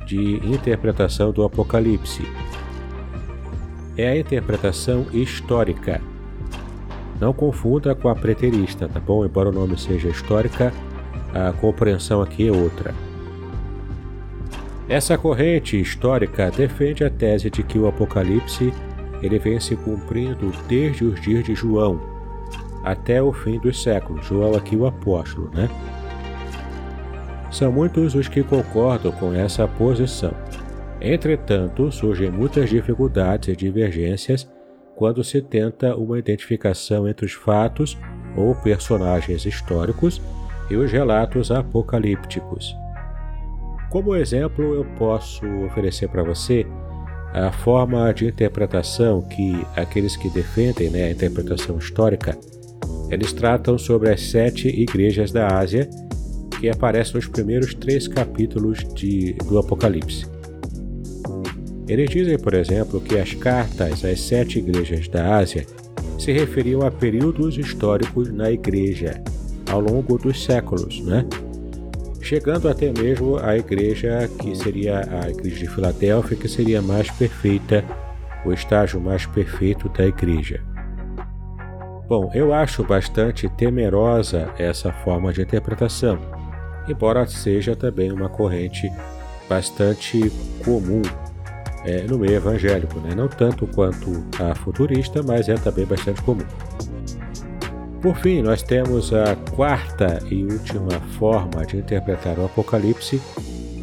de 0.05 0.35
interpretação 0.47 1.31
do 1.31 1.43
Apocalipse. 1.43 2.21
É 3.97 4.09
a 4.09 4.19
interpretação 4.19 5.07
histórica. 5.11 5.99
Não 7.19 7.33
confunda 7.33 7.95
com 7.95 8.07
a 8.07 8.15
preterista, 8.15 8.87
tá 8.87 8.99
bom? 8.99 9.25
Embora 9.25 9.49
o 9.49 9.51
nome 9.51 9.79
seja 9.79 10.09
histórica, 10.09 10.71
a 11.33 11.51
compreensão 11.53 12.21
aqui 12.21 12.47
é 12.47 12.51
outra. 12.51 12.93
Essa 14.91 15.17
corrente 15.17 15.79
histórica 15.79 16.51
defende 16.51 17.05
a 17.05 17.09
tese 17.09 17.49
de 17.49 17.63
que 17.63 17.79
o 17.79 17.87
Apocalipse 17.87 18.73
ele 19.23 19.39
vem 19.39 19.57
se 19.57 19.73
cumprindo 19.73 20.51
desde 20.67 21.05
os 21.05 21.21
dias 21.21 21.45
de 21.45 21.55
João 21.55 21.97
até 22.83 23.23
o 23.23 23.31
fim 23.31 23.57
dos 23.57 23.81
séculos. 23.81 24.25
João 24.25 24.53
aqui 24.53 24.75
o 24.75 24.85
apóstolo, 24.85 25.49
né? 25.53 25.69
São 27.49 27.71
muitos 27.71 28.15
os 28.15 28.27
que 28.27 28.43
concordam 28.43 29.13
com 29.13 29.33
essa 29.33 29.65
posição. 29.65 30.33
Entretanto, 30.99 31.89
surgem 31.89 32.29
muitas 32.29 32.69
dificuldades 32.69 33.47
e 33.47 33.55
divergências 33.55 34.45
quando 34.97 35.23
se 35.23 35.41
tenta 35.41 35.95
uma 35.95 36.19
identificação 36.19 37.07
entre 37.07 37.25
os 37.25 37.31
fatos 37.31 37.97
ou 38.35 38.53
personagens 38.55 39.45
históricos 39.45 40.21
e 40.69 40.75
os 40.75 40.91
relatos 40.91 41.49
apocalípticos. 41.49 42.75
Como 43.91 44.15
exemplo, 44.15 44.73
eu 44.73 44.85
posso 44.97 45.45
oferecer 45.65 46.07
para 46.07 46.23
você 46.23 46.65
a 47.33 47.51
forma 47.51 48.13
de 48.13 48.25
interpretação 48.25 49.21
que 49.21 49.65
aqueles 49.75 50.15
que 50.15 50.29
defendem 50.29 50.89
né, 50.89 51.03
a 51.03 51.11
interpretação 51.11 51.77
histórica, 51.77 52.37
eles 53.09 53.33
tratam 53.33 53.77
sobre 53.77 54.09
as 54.09 54.21
sete 54.21 54.69
igrejas 54.69 55.33
da 55.33 55.59
Ásia 55.59 55.89
que 56.57 56.69
aparecem 56.69 57.15
nos 57.15 57.27
primeiros 57.27 57.73
três 57.73 58.07
capítulos 58.07 58.79
de, 58.93 59.33
do 59.45 59.59
Apocalipse. 59.59 60.25
Eles 61.85 62.09
dizem, 62.09 62.39
por 62.39 62.53
exemplo, 62.53 63.01
que 63.01 63.19
as 63.19 63.33
cartas 63.33 64.05
às 64.05 64.21
sete 64.21 64.59
igrejas 64.59 65.09
da 65.09 65.35
Ásia 65.35 65.65
se 66.17 66.31
referiam 66.31 66.81
a 66.81 66.91
períodos 66.91 67.57
históricos 67.57 68.31
na 68.31 68.49
igreja 68.49 69.21
ao 69.69 69.81
longo 69.81 70.17
dos 70.17 70.41
séculos, 70.45 71.01
né? 71.01 71.25
Chegando 72.21 72.69
até 72.69 72.91
mesmo 72.91 73.37
à 73.37 73.57
igreja 73.57 74.29
que 74.39 74.55
seria 74.55 75.01
a 75.21 75.29
igreja 75.29 75.59
de 75.59 75.67
Filadélfia, 75.67 76.37
que 76.37 76.47
seria 76.47 76.81
mais 76.81 77.09
perfeita, 77.11 77.83
o 78.45 78.53
estágio 78.53 78.99
mais 78.99 79.25
perfeito 79.25 79.89
da 79.89 80.05
igreja. 80.05 80.61
Bom, 82.07 82.29
eu 82.33 82.53
acho 82.53 82.83
bastante 82.83 83.47
temerosa 83.49 84.53
essa 84.57 84.91
forma 84.91 85.31
de 85.31 85.41
interpretação, 85.41 86.19
embora 86.87 87.25
seja 87.25 87.75
também 87.75 88.11
uma 88.11 88.27
corrente 88.27 88.91
bastante 89.47 90.31
comum 90.63 91.01
é, 91.85 92.03
no 92.03 92.19
meio 92.19 92.35
evangélico, 92.35 92.99
né? 92.99 93.15
não 93.15 93.27
tanto 93.27 93.65
quanto 93.67 94.23
a 94.39 94.53
futurista, 94.55 95.21
mas 95.23 95.49
é 95.49 95.55
também 95.55 95.85
bastante 95.85 96.21
comum. 96.21 96.45
Por 98.01 98.17
fim, 98.17 98.41
nós 98.41 98.63
temos 98.63 99.13
a 99.13 99.35
quarta 99.55 100.23
e 100.31 100.43
última 100.43 100.99
forma 101.19 101.63
de 101.63 101.77
interpretar 101.77 102.39
o 102.39 102.45
Apocalipse, 102.45 103.21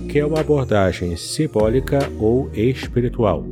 que 0.09 0.19
é 0.19 0.27
uma 0.27 0.41
abordagem 0.41 1.17
simbólica 1.17 2.01
ou 2.19 2.51
espiritual. 2.53 3.47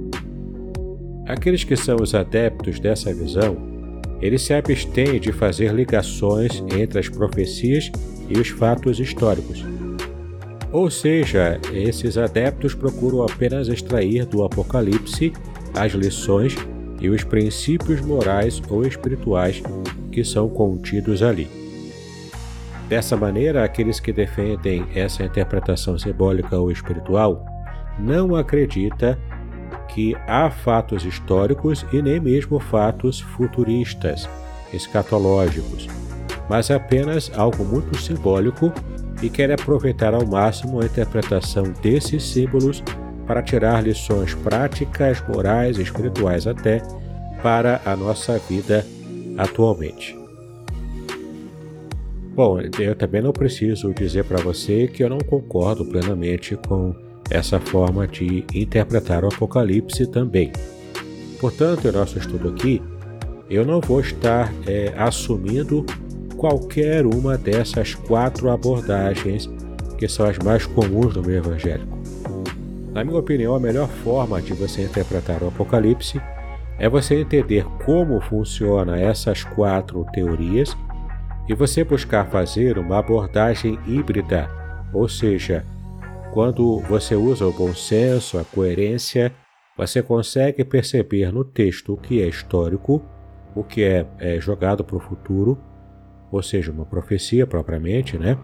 Aqueles 1.25 1.63
que 1.63 1.77
são 1.77 1.97
os 2.03 2.17
adeptos 2.17 2.81
dessa 2.81 3.15
visão, 3.15 3.57
eles 4.21 4.43
se 4.43 4.55
abstêm 4.55 5.21
de 5.21 5.31
fazer 5.31 5.73
ligações 5.73 6.61
entre 6.77 6.99
as 6.99 7.09
profecias 7.09 7.93
e 8.29 8.37
os 8.37 8.49
fatos 8.49 8.99
históricos. 8.99 9.65
Ou 10.73 10.91
seja, 10.91 11.61
esses 11.73 12.19
adeptos 12.19 12.75
procuram 12.75 13.23
apenas 13.23 13.69
extrair 13.69 14.27
do 14.27 14.43
Apocalipse 14.43 15.33
as 15.75 15.93
lições 15.93 16.57
e 17.00 17.09
os 17.09 17.23
princípios 17.25 18.00
morais 18.00 18.62
ou 18.69 18.87
espirituais 18.87 19.62
que 20.11 20.25
são 20.25 20.49
contidos 20.49 21.23
ali. 21.23 21.49
Dessa 22.88 23.17
maneira, 23.17 23.65
aqueles 23.65 23.99
que 23.99 24.12
defendem 24.12 24.87
essa 24.95 25.25
interpretação 25.25 25.99
simbólica 25.99 26.57
ou 26.57 26.71
espiritual 26.71 27.45
não 27.99 28.37
acredita 28.37 29.19
que 29.88 30.17
há 30.26 30.50
fatos 30.50 31.05
históricos 31.05 31.85
e 31.93 32.00
nem 32.00 32.21
mesmo 32.21 32.61
fatos 32.61 33.21
futuristas, 33.21 34.29
escatológicos, 34.73 35.88
mas 36.49 36.71
apenas 36.71 37.31
algo 37.35 37.65
muito 37.65 37.97
simbólico 37.99 38.73
e 39.23 39.31
quer 39.31 39.50
aproveitar 39.50 40.15
ao 40.15 40.26
máximo 40.26 40.81
a 40.81 40.85
interpretação 40.85 41.65
desses 41.83 42.23
símbolos 42.23 42.83
para 43.26 43.42
tirar 43.42 43.83
lições 43.83 44.35
práticas, 44.35 45.23
morais 45.28 45.78
e 45.78 45.83
espirituais 45.83 46.47
até 46.47 46.83
para 47.42 47.80
a 47.85 47.97
nossa 47.97 48.38
vida 48.38 48.87
atualmente. 49.37 50.16
Bom, 52.35 52.61
eu 52.78 52.95
também 52.95 53.23
não 53.23 53.33
preciso 53.33 53.95
dizer 53.95 54.25
para 54.25 54.42
você 54.42 54.87
que 54.87 55.02
eu 55.02 55.09
não 55.09 55.18
concordo 55.18 55.85
plenamente 55.85 56.54
com 56.54 56.95
essa 57.30 57.59
forma 57.59 58.06
de 58.06 58.45
interpretar 58.54 59.25
o 59.25 59.28
Apocalipse 59.28 60.06
também. 60.06 60.52
Portanto, 61.40 61.88
em 61.88 61.92
nosso 61.92 62.18
estudo 62.18 62.50
aqui, 62.50 62.83
eu 63.49 63.64
não 63.64 63.80
vou 63.80 64.00
estar 64.00 64.52
é, 64.66 64.92
assumindo 64.97 65.85
qualquer 66.37 67.06
uma 67.06 67.38
dessas 67.38 67.95
quatro 67.95 68.50
abordagens 68.50 69.49
que 69.97 70.06
são 70.06 70.26
as 70.26 70.38
mais 70.38 70.66
comuns 70.66 71.16
no 71.16 71.23
meio 71.23 71.38
evangélico. 71.38 71.96
Na 72.97 73.04
minha 73.04 73.19
opinião, 73.19 73.54
a 73.54 73.61
melhor 73.61 73.89
forma 73.89 74.41
de 74.41 74.54
você 74.54 74.85
interpretar 74.85 75.43
o 75.43 75.49
Apocalipse 75.49 76.19
é 76.78 76.89
você 76.89 77.21
entender 77.21 77.63
como 77.85 78.19
funciona 78.23 78.99
essas 78.99 79.45
quatro 79.45 80.06
teorias 80.15 80.75
e 81.47 81.52
você 81.52 81.85
buscar 81.85 82.30
fazer 82.30 82.78
uma 82.78 82.99
abordagem 82.99 83.78
híbrida, 83.87 84.49
ou 84.95 85.06
seja, 85.11 85.63
quando 86.32 86.80
você 86.89 87.15
usa 87.15 87.47
o 87.47 87.52
bom 87.52 87.75
senso, 87.75 88.39
a 88.39 88.45
coerência, 88.45 89.30
você 89.76 90.02
consegue 90.02 90.65
perceber 90.65 91.30
no 91.30 91.45
texto 91.45 91.93
o 91.93 91.99
que 91.99 92.23
é 92.23 92.26
histórico, 92.26 93.04
o 93.54 93.63
que 93.63 93.85
é, 93.85 94.06
é 94.19 94.41
jogado 94.41 94.82
para 94.82 94.97
o 94.97 95.00
futuro, 95.00 95.59
ou 96.32 96.43
seja, 96.43 96.73
uma 96.73 96.87
profecia 96.87 97.47
propriamente, 97.47 98.17
né? 98.17 98.39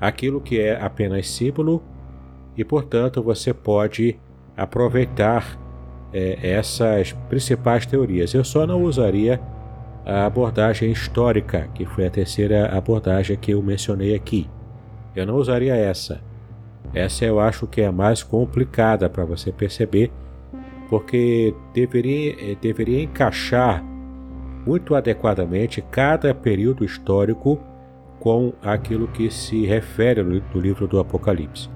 Aquilo 0.00 0.40
que 0.40 0.60
é 0.60 0.80
apenas 0.80 1.28
símbolo, 1.28 1.82
e 2.56 2.64
portanto 2.64 3.22
você 3.22 3.52
pode 3.52 4.18
aproveitar 4.56 5.58
é, 6.12 6.38
essas 6.42 7.12
principais 7.28 7.86
teorias. 7.86 8.34
Eu 8.34 8.44
só 8.44 8.66
não 8.66 8.82
usaria 8.82 9.40
a 10.04 10.26
abordagem 10.26 10.90
histórica, 10.90 11.68
que 11.74 11.86
foi 11.86 12.06
a 12.06 12.10
terceira 12.10 12.66
abordagem 12.76 13.36
que 13.36 13.52
eu 13.52 13.62
mencionei 13.62 14.14
aqui. 14.14 14.48
Eu 15.14 15.26
não 15.26 15.36
usaria 15.36 15.74
essa. 15.74 16.20
Essa 16.92 17.24
eu 17.24 17.40
acho 17.40 17.66
que 17.66 17.80
é 17.80 17.86
a 17.86 17.92
mais 17.92 18.22
complicada 18.22 19.08
para 19.08 19.24
você 19.24 19.50
perceber, 19.52 20.10
porque 20.90 21.54
deveria, 21.72 22.52
eh, 22.52 22.56
deveria 22.60 23.02
encaixar 23.02 23.82
muito 24.66 24.94
adequadamente 24.94 25.82
cada 25.90 26.34
período 26.34 26.84
histórico 26.84 27.58
com 28.20 28.52
aquilo 28.62 29.08
que 29.08 29.30
se 29.30 29.64
refere 29.66 30.22
no 30.22 30.60
livro 30.60 30.86
do 30.86 31.00
Apocalipse. 31.00 31.68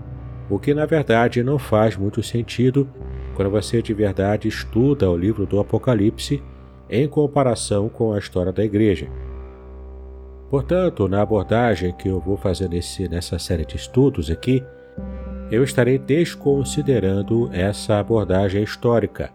O 0.48 0.58
que 0.58 0.72
na 0.72 0.86
verdade 0.86 1.42
não 1.42 1.58
faz 1.58 1.96
muito 1.96 2.22
sentido 2.22 2.88
quando 3.34 3.50
você 3.50 3.82
de 3.82 3.92
verdade 3.92 4.48
estuda 4.48 5.10
o 5.10 5.16
livro 5.16 5.44
do 5.44 5.58
Apocalipse 5.58 6.42
em 6.88 7.08
comparação 7.08 7.88
com 7.88 8.12
a 8.12 8.18
história 8.18 8.52
da 8.52 8.64
igreja. 8.64 9.08
Portanto, 10.48 11.08
na 11.08 11.22
abordagem 11.22 11.92
que 11.92 12.08
eu 12.08 12.20
vou 12.20 12.36
fazer 12.36 12.68
nesse, 12.68 13.08
nessa 13.08 13.38
série 13.38 13.66
de 13.66 13.76
estudos 13.76 14.30
aqui, 14.30 14.62
eu 15.50 15.64
estarei 15.64 15.98
desconsiderando 15.98 17.50
essa 17.52 17.98
abordagem 17.98 18.62
histórica 18.62 19.30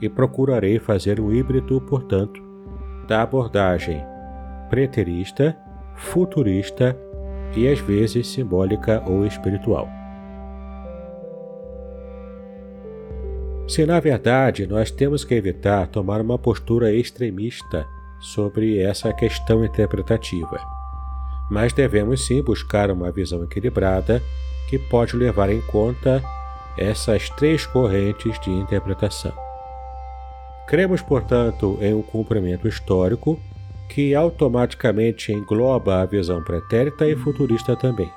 e 0.00 0.08
procurarei 0.08 0.78
fazer 0.78 1.20
um 1.20 1.32
híbrido, 1.32 1.80
portanto, 1.82 2.42
da 3.06 3.22
abordagem 3.22 4.02
preterista, 4.70 5.56
futurista 5.94 6.96
e 7.54 7.68
às 7.68 7.78
vezes 7.80 8.26
simbólica 8.26 9.02
ou 9.06 9.26
espiritual. 9.26 10.03
Se 13.66 13.86
na 13.86 13.98
verdade 13.98 14.66
nós 14.66 14.90
temos 14.90 15.24
que 15.24 15.34
evitar 15.34 15.86
tomar 15.88 16.20
uma 16.20 16.38
postura 16.38 16.92
extremista 16.92 17.86
sobre 18.20 18.78
essa 18.78 19.12
questão 19.12 19.64
interpretativa, 19.64 20.60
mas 21.50 21.72
devemos 21.72 22.26
sim 22.26 22.42
buscar 22.42 22.90
uma 22.90 23.10
visão 23.10 23.42
equilibrada 23.42 24.22
que 24.68 24.78
pode 24.78 25.16
levar 25.16 25.50
em 25.50 25.60
conta 25.62 26.22
essas 26.76 27.30
três 27.30 27.64
correntes 27.66 28.38
de 28.40 28.50
interpretação. 28.50 29.32
Cremos, 30.66 31.02
portanto, 31.02 31.78
em 31.80 31.94
um 31.94 32.02
cumprimento 32.02 32.66
histórico 32.66 33.38
que 33.88 34.14
automaticamente 34.14 35.32
engloba 35.32 36.00
a 36.00 36.06
visão 36.06 36.42
pretérita 36.42 37.06
e 37.06 37.14
futurista 37.14 37.76
também. 37.76 38.10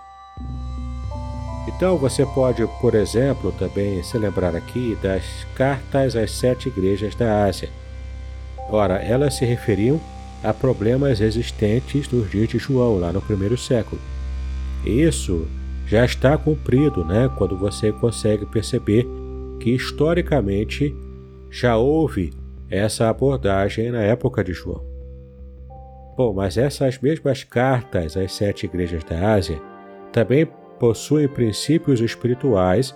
Então 1.77 1.95
você 1.95 2.25
pode, 2.25 2.65
por 2.81 2.95
exemplo, 2.95 3.51
também 3.51 4.01
se 4.01 4.17
lembrar 4.17 4.55
aqui 4.55 4.97
das 4.99 5.23
cartas 5.53 6.15
às 6.15 6.31
sete 6.31 6.69
igrejas 6.69 7.13
da 7.13 7.45
Ásia. 7.45 7.69
Ora, 8.67 8.95
elas 8.95 9.35
se 9.35 9.45
referiam 9.45 10.01
a 10.43 10.51
problemas 10.51 11.21
existentes 11.21 12.11
nos 12.11 12.31
dias 12.31 12.49
de 12.49 12.57
João, 12.57 12.97
lá 12.97 13.13
no 13.13 13.21
primeiro 13.21 13.55
século. 13.55 14.01
Isso 14.83 15.47
já 15.85 16.03
está 16.03 16.35
cumprido 16.35 17.05
né, 17.05 17.29
quando 17.37 17.55
você 17.55 17.91
consegue 17.91 18.47
perceber 18.47 19.07
que 19.59 19.69
historicamente 19.69 20.95
já 21.51 21.77
houve 21.77 22.33
essa 22.71 23.07
abordagem 23.07 23.91
na 23.91 24.01
época 24.01 24.43
de 24.43 24.51
João. 24.51 24.83
Bom, 26.17 26.33
mas 26.33 26.57
essas 26.57 26.97
mesmas 26.97 27.43
cartas 27.43 28.17
às 28.17 28.31
sete 28.33 28.65
igrejas 28.65 29.03
da 29.03 29.33
Ásia 29.33 29.61
também 30.11 30.47
possuem 30.79 31.27
princípios 31.27 31.99
espirituais 31.99 32.95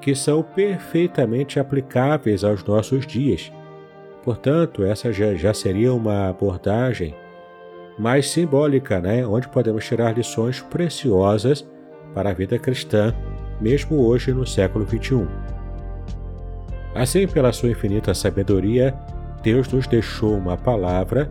que 0.00 0.14
são 0.14 0.42
perfeitamente 0.42 1.58
aplicáveis 1.58 2.44
aos 2.44 2.62
nossos 2.64 3.06
dias. 3.06 3.52
Portanto, 4.22 4.82
essa 4.84 5.12
já, 5.12 5.34
já 5.34 5.54
seria 5.54 5.92
uma 5.92 6.28
abordagem 6.28 7.14
mais 7.98 8.28
simbólica, 8.28 9.00
né? 9.00 9.26
onde 9.26 9.48
podemos 9.48 9.84
tirar 9.84 10.16
lições 10.16 10.60
preciosas 10.60 11.66
para 12.14 12.30
a 12.30 12.34
vida 12.34 12.58
cristã, 12.58 13.14
mesmo 13.60 14.06
hoje 14.06 14.32
no 14.32 14.46
século 14.46 14.86
XXI. 14.86 15.26
Assim, 16.94 17.26
pela 17.26 17.52
sua 17.52 17.70
infinita 17.70 18.14
sabedoria, 18.14 18.94
Deus 19.42 19.68
nos 19.68 19.86
deixou 19.86 20.34
uma 20.34 20.56
palavra 20.56 21.30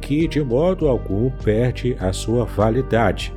que 0.00 0.28
de 0.28 0.42
modo 0.42 0.86
algum 0.86 1.30
perde 1.30 1.96
a 1.98 2.12
sua 2.12 2.44
validade. 2.44 3.34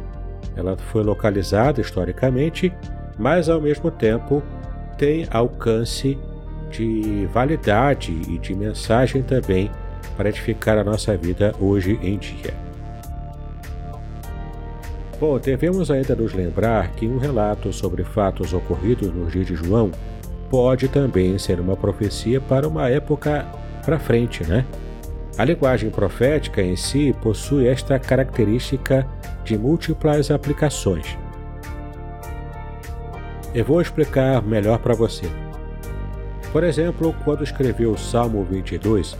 Ela 0.56 0.78
foi 0.78 1.04
localizada 1.04 1.82
historicamente, 1.82 2.74
mas 3.18 3.50
ao 3.50 3.62
mesmo 3.62 3.90
tempo 3.90 4.44
tem 4.98 5.28
alcance 5.32 6.18
de 6.70 7.28
validade 7.34 8.12
e 8.28 8.38
de 8.38 8.56
mensagem 8.56 9.22
também 9.22 9.70
para 10.16 10.30
edificar 10.30 10.78
a 10.78 10.84
nossa 10.84 11.16
vida 11.18 11.54
hoje 11.60 12.00
em 12.02 12.18
dia. 12.18 12.54
Bom, 15.20 15.38
devemos 15.38 15.92
ainda 15.92 16.16
nos 16.16 16.34
lembrar 16.34 16.92
que 16.94 17.08
um 17.08 17.18
relato 17.18 17.72
sobre 17.72 18.04
fatos 18.04 18.54
ocorridos 18.54 19.14
nos 19.14 19.32
dias 19.32 19.46
de 19.46 19.56
João 19.56 19.92
pode 20.50 20.88
também 20.88 21.38
ser 21.38 21.60
uma 21.60 21.78
profecia 21.78 22.42
para 22.42 22.68
uma 22.68 22.90
época 22.90 23.46
para 23.86 24.00
frente, 24.00 24.44
né? 24.44 24.66
A 25.38 25.46
linguagem 25.46 25.90
profética 25.90 26.62
em 26.62 26.76
si 26.76 27.16
possui 27.22 27.68
esta 27.68 27.98
característica 27.98 29.08
de 29.44 29.58
múltiplas 29.58 30.32
aplicações. 30.32 31.18
Eu 33.54 33.66
vou 33.66 33.82
explicar 33.82 34.42
melhor 34.42 34.80
para 34.80 34.94
você. 34.94 35.26
Por 36.52 36.64
exemplo, 36.64 37.16
quando 37.24 37.44
escreveu 37.44 37.92
o 37.92 37.98
Salmo 37.98 38.44
22, 38.44 39.18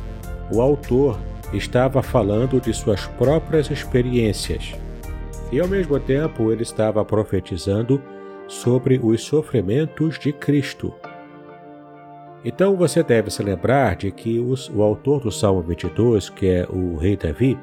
o 0.52 0.62
autor 0.62 1.20
estava 1.54 2.02
falando 2.02 2.60
de 2.60 2.74
suas 2.74 3.06
próprias 3.06 3.70
experiências 3.70 4.74
e, 5.52 5.60
ao 5.60 5.68
mesmo 5.68 6.00
tempo, 6.00 6.52
ele 6.52 6.64
estava 6.64 7.04
profetizando 7.04 8.02
sobre 8.48 9.00
os 9.02 9.24
sofrimentos 9.24 10.18
de 10.20 10.32
Cristo. 10.32 10.94
Então 12.44 12.76
você 12.76 13.04
deve 13.04 13.30
se 13.30 13.44
lembrar 13.44 13.96
de 13.96 14.12
que 14.12 14.40
os, 14.40 14.70
o 14.70 14.82
autor 14.82 15.22
do 15.22 15.32
Salmo 15.32 15.62
22, 15.62 16.30
que 16.30 16.48
é 16.48 16.68
o 16.70 16.98
rei 16.98 17.16
Davi, 17.16 17.58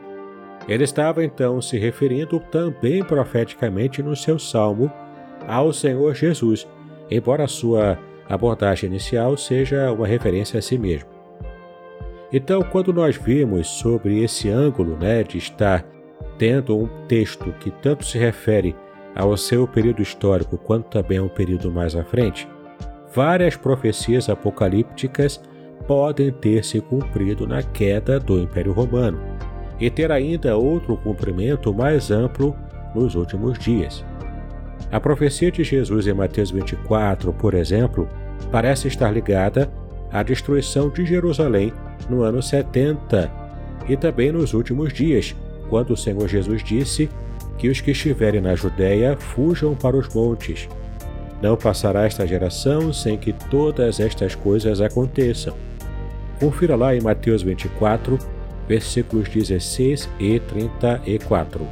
ele 0.68 0.84
estava 0.84 1.24
então 1.24 1.62
se 1.62 1.78
referindo 1.78 2.38
também 2.38 3.02
profeticamente 3.02 4.02
no 4.02 4.14
seu 4.14 4.38
salmo 4.38 4.92
ao 5.46 5.72
Senhor 5.72 6.14
Jesus, 6.14 6.68
embora 7.10 7.48
sua 7.48 7.98
abordagem 8.28 8.90
inicial 8.90 9.34
seja 9.38 9.90
uma 9.90 10.06
referência 10.06 10.58
a 10.58 10.62
si 10.62 10.76
mesmo. 10.76 11.08
Então, 12.30 12.60
quando 12.60 12.92
nós 12.92 13.16
vimos 13.16 13.66
sobre 13.66 14.22
esse 14.22 14.50
ângulo 14.50 14.94
né, 14.98 15.22
de 15.24 15.38
estar 15.38 15.82
tendo 16.36 16.76
um 16.76 16.86
texto 17.06 17.50
que 17.58 17.70
tanto 17.70 18.04
se 18.04 18.18
refere 18.18 18.76
ao 19.14 19.34
seu 19.38 19.66
período 19.66 20.02
histórico 20.02 20.58
quanto 20.58 20.90
também 20.90 21.16
a 21.16 21.22
um 21.22 21.28
período 21.28 21.72
mais 21.72 21.96
à 21.96 22.04
frente, 22.04 22.46
várias 23.14 23.56
profecias 23.56 24.28
apocalípticas 24.28 25.40
podem 25.86 26.30
ter 26.30 26.62
se 26.62 26.82
cumprido 26.82 27.46
na 27.46 27.62
queda 27.62 28.20
do 28.20 28.38
Império 28.38 28.72
Romano 28.72 29.18
e 29.80 29.90
ter 29.90 30.10
ainda 30.10 30.56
outro 30.56 30.96
cumprimento 30.96 31.72
mais 31.72 32.10
amplo 32.10 32.56
nos 32.94 33.14
últimos 33.14 33.58
dias. 33.58 34.04
A 34.90 34.98
profecia 34.98 35.50
de 35.50 35.62
Jesus 35.62 36.06
em 36.06 36.14
Mateus 36.14 36.50
24, 36.50 37.32
por 37.34 37.54
exemplo, 37.54 38.08
parece 38.50 38.88
estar 38.88 39.10
ligada 39.10 39.70
à 40.10 40.22
destruição 40.22 40.88
de 40.88 41.04
Jerusalém 41.04 41.72
no 42.08 42.22
ano 42.22 42.42
70 42.42 43.30
e 43.88 43.96
também 43.96 44.32
nos 44.32 44.54
últimos 44.54 44.92
dias, 44.92 45.36
quando 45.68 45.90
o 45.90 45.96
Senhor 45.96 46.26
Jesus 46.26 46.62
disse 46.64 47.08
que 47.58 47.68
os 47.68 47.80
que 47.80 47.90
estiverem 47.90 48.40
na 48.40 48.54
Judéia 48.54 49.16
fujam 49.16 49.74
para 49.74 49.96
os 49.96 50.08
montes. 50.14 50.68
Não 51.42 51.56
passará 51.56 52.04
esta 52.04 52.26
geração 52.26 52.92
sem 52.92 53.16
que 53.16 53.32
todas 53.32 54.00
estas 54.00 54.34
coisas 54.34 54.80
aconteçam. 54.80 55.54
Confira 56.40 56.76
lá 56.76 56.94
em 56.94 57.00
Mateus 57.00 57.42
24, 57.42 58.18
versículos 58.68 59.28
16 59.28 60.08
e 60.20 60.38
34. 60.40 61.66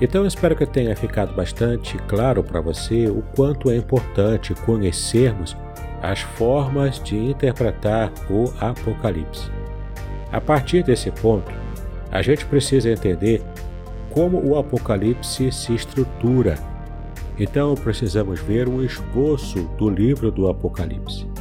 Então 0.00 0.26
espero 0.26 0.56
que 0.56 0.66
tenha 0.66 0.96
ficado 0.96 1.34
bastante 1.34 1.96
claro 2.08 2.42
para 2.42 2.60
você 2.60 3.06
o 3.06 3.22
quanto 3.36 3.70
é 3.70 3.76
importante 3.76 4.54
conhecermos 4.54 5.56
as 6.02 6.20
formas 6.20 7.02
de 7.02 7.16
interpretar 7.16 8.12
o 8.28 8.52
Apocalipse. 8.60 9.50
A 10.32 10.40
partir 10.40 10.82
desse 10.82 11.10
ponto, 11.10 11.52
a 12.10 12.20
gente 12.22 12.44
precisa 12.44 12.90
entender 12.90 13.42
como 14.10 14.44
o 14.44 14.58
Apocalipse 14.58 15.50
se 15.50 15.74
estrutura. 15.74 16.58
Então 17.38 17.74
precisamos 17.74 18.40
ver 18.40 18.68
um 18.68 18.82
esboço 18.82 19.62
do 19.78 19.88
livro 19.88 20.30
do 20.30 20.48
Apocalipse. 20.48 21.33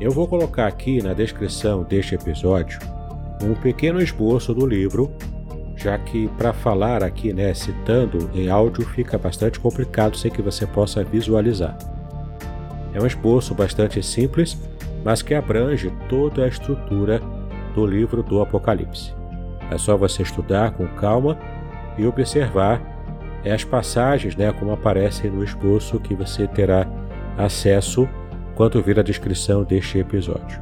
Eu 0.00 0.10
vou 0.10 0.28
colocar 0.28 0.66
aqui 0.66 1.02
na 1.02 1.12
descrição 1.12 1.82
deste 1.82 2.14
episódio 2.14 2.78
um 3.42 3.54
pequeno 3.54 4.00
esboço 4.00 4.54
do 4.54 4.66
livro 4.66 5.12
já 5.78 5.96
que 5.96 6.26
para 6.36 6.52
falar 6.52 7.04
aqui, 7.04 7.32
né, 7.32 7.54
citando 7.54 8.28
em 8.34 8.50
áudio 8.50 8.84
fica 8.84 9.16
bastante 9.16 9.60
complicado 9.60 10.16
sem 10.16 10.30
que 10.30 10.42
você 10.42 10.66
possa 10.66 11.04
visualizar. 11.04 11.78
É 12.92 13.00
um 13.00 13.06
esboço 13.06 13.54
bastante 13.54 14.02
simples, 14.02 14.58
mas 15.04 15.22
que 15.22 15.34
abrange 15.34 15.92
toda 16.08 16.44
a 16.44 16.48
estrutura 16.48 17.22
do 17.74 17.86
livro 17.86 18.24
do 18.24 18.42
Apocalipse. 18.42 19.14
É 19.70 19.78
só 19.78 19.96
você 19.96 20.22
estudar 20.22 20.72
com 20.72 20.86
calma 20.88 21.38
e 21.96 22.04
observar 22.06 22.82
as 23.44 23.62
passagens, 23.62 24.34
né, 24.34 24.52
como 24.52 24.72
aparecem 24.72 25.30
no 25.30 25.44
esboço 25.44 26.00
que 26.00 26.14
você 26.14 26.48
terá 26.48 26.88
acesso 27.36 28.08
quando 28.58 28.82
vir 28.82 28.98
a 28.98 29.04
descrição 29.04 29.62
deste 29.62 29.98
episódio. 29.98 30.60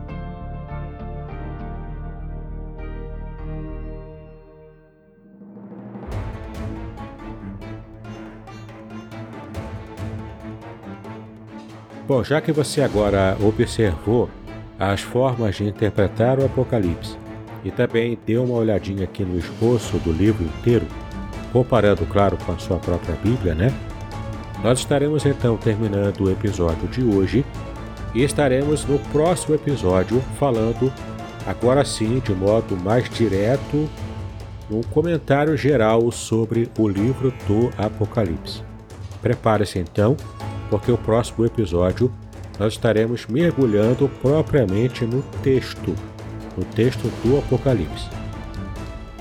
Bom, 12.06 12.22
já 12.22 12.42
que 12.42 12.52
você 12.52 12.82
agora 12.82 13.34
observou 13.40 14.28
as 14.78 15.00
formas 15.00 15.56
de 15.56 15.64
interpretar 15.64 16.38
o 16.38 16.44
Apocalipse 16.44 17.16
e 17.64 17.70
também 17.70 18.18
deu 18.26 18.44
uma 18.44 18.58
olhadinha 18.58 19.04
aqui 19.04 19.24
no 19.24 19.38
esboço 19.38 19.96
do 20.00 20.12
livro 20.12 20.44
inteiro, 20.44 20.84
comparando, 21.50 22.04
claro, 22.04 22.36
com 22.44 22.52
a 22.52 22.58
sua 22.58 22.76
própria 22.76 23.16
Bíblia, 23.24 23.54
né? 23.54 23.72
Nós 24.62 24.80
estaremos 24.80 25.24
então 25.24 25.56
terminando 25.56 26.20
o 26.20 26.30
episódio 26.30 26.86
de 26.88 27.02
hoje 27.02 27.42
e 28.16 28.24
estaremos 28.24 28.82
no 28.86 28.98
próximo 28.98 29.54
episódio 29.54 30.22
falando, 30.38 30.90
agora 31.46 31.84
sim, 31.84 32.18
de 32.18 32.32
modo 32.32 32.74
mais 32.74 33.10
direto, 33.10 33.86
um 34.70 34.80
comentário 34.80 35.54
geral 35.54 36.10
sobre 36.10 36.70
o 36.78 36.88
livro 36.88 37.30
do 37.46 37.70
Apocalipse. 37.76 38.62
Prepare-se 39.20 39.78
então 39.78 40.16
porque 40.70 40.90
o 40.90 40.96
próximo 40.96 41.44
episódio 41.44 42.10
nós 42.58 42.72
estaremos 42.72 43.26
mergulhando 43.26 44.08
propriamente 44.22 45.04
no 45.04 45.20
texto, 45.42 45.94
no 46.56 46.64
texto 46.64 47.12
do 47.22 47.36
Apocalipse. 47.36 48.08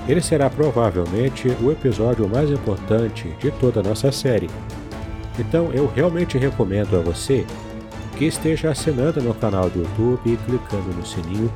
Ele 0.08 0.22
será 0.22 0.48
provavelmente 0.48 1.48
o 1.60 1.70
episódio 1.70 2.26
mais 2.26 2.50
importante 2.50 3.28
de 3.40 3.50
toda 3.50 3.80
a 3.80 3.82
nossa 3.82 4.10
série. 4.10 4.48
Então 5.38 5.70
eu 5.74 5.86
realmente 5.86 6.38
recomendo 6.38 6.96
a 6.96 7.00
você 7.00 7.44
que 8.16 8.24
esteja 8.24 8.70
assinando 8.70 9.22
meu 9.22 9.34
canal 9.34 9.68
do 9.68 9.80
YouTube 9.80 10.32
e 10.32 10.36
clicando 10.36 10.94
no 10.94 11.06
sininho 11.06 11.52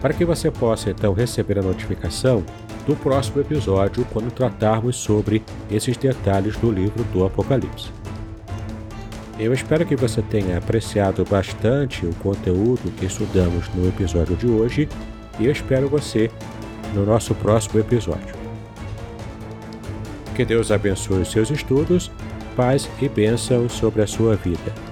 para 0.00 0.14
que 0.14 0.24
você 0.24 0.50
possa 0.50 0.90
então 0.90 1.12
receber 1.12 1.58
a 1.58 1.62
notificação 1.62 2.44
do 2.86 2.96
próximo 2.96 3.40
episódio 3.40 4.06
quando 4.12 4.32
tratarmos 4.32 4.96
sobre 4.96 5.42
esses 5.70 5.96
detalhes 5.96 6.56
do 6.56 6.70
livro 6.70 7.04
do 7.04 7.24
Apocalipse. 7.24 7.90
Eu 9.38 9.52
espero 9.52 9.84
que 9.84 9.94
você 9.94 10.22
tenha 10.22 10.58
apreciado 10.58 11.24
bastante 11.24 12.06
o 12.06 12.14
conteúdo 12.14 12.90
que 12.98 13.06
estudamos 13.06 13.68
no 13.74 13.86
episódio 13.86 14.34
de 14.36 14.46
hoje 14.46 14.88
e 15.38 15.46
eu 15.46 15.52
espero 15.52 15.88
você 15.88 16.30
no 16.94 17.04
nosso 17.04 17.34
próximo 17.34 17.78
episódio. 17.78 18.34
Que 20.34 20.44
Deus 20.44 20.70
abençoe 20.70 21.20
os 21.20 21.30
seus 21.30 21.50
estudos, 21.50 22.10
paz 22.56 22.88
e 23.00 23.08
bênção 23.08 23.68
sobre 23.68 24.02
a 24.02 24.06
sua 24.06 24.34
vida. 24.36 24.87